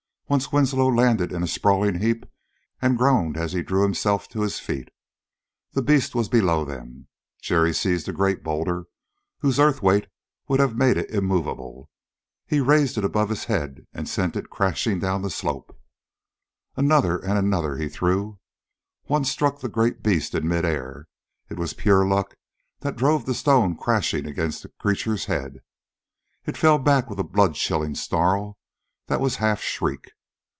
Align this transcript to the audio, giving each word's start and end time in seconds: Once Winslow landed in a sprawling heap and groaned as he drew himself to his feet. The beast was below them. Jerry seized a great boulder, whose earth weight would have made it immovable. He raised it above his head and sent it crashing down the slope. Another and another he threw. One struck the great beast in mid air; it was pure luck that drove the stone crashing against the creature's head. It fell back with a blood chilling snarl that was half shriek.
Once 0.31 0.49
Winslow 0.49 0.87
landed 0.89 1.33
in 1.33 1.43
a 1.43 1.47
sprawling 1.47 1.99
heap 1.99 2.25
and 2.81 2.97
groaned 2.97 3.35
as 3.35 3.51
he 3.51 3.61
drew 3.61 3.83
himself 3.83 4.29
to 4.29 4.43
his 4.43 4.61
feet. 4.61 4.87
The 5.73 5.81
beast 5.81 6.15
was 6.15 6.29
below 6.29 6.63
them. 6.63 7.09
Jerry 7.41 7.73
seized 7.73 8.07
a 8.07 8.13
great 8.13 8.41
boulder, 8.41 8.85
whose 9.39 9.59
earth 9.59 9.81
weight 9.83 10.07
would 10.47 10.61
have 10.61 10.77
made 10.77 10.95
it 10.95 11.09
immovable. 11.09 11.89
He 12.47 12.61
raised 12.61 12.97
it 12.97 13.03
above 13.03 13.27
his 13.27 13.43
head 13.43 13.85
and 13.91 14.07
sent 14.07 14.37
it 14.37 14.49
crashing 14.49 14.99
down 14.99 15.21
the 15.21 15.29
slope. 15.29 15.77
Another 16.77 17.17
and 17.17 17.37
another 17.37 17.75
he 17.75 17.89
threw. 17.89 18.39
One 19.07 19.25
struck 19.25 19.59
the 19.59 19.67
great 19.67 20.01
beast 20.01 20.33
in 20.33 20.47
mid 20.47 20.63
air; 20.63 21.09
it 21.49 21.59
was 21.59 21.73
pure 21.73 22.07
luck 22.07 22.37
that 22.79 22.95
drove 22.95 23.25
the 23.25 23.33
stone 23.35 23.75
crashing 23.75 24.25
against 24.25 24.63
the 24.63 24.69
creature's 24.79 25.25
head. 25.25 25.57
It 26.45 26.55
fell 26.55 26.77
back 26.79 27.09
with 27.09 27.19
a 27.19 27.23
blood 27.25 27.55
chilling 27.55 27.95
snarl 27.95 28.57
that 29.07 29.19
was 29.19 29.35
half 29.35 29.59
shriek. 29.61 30.09